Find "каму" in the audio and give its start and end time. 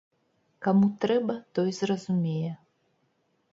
0.67-0.87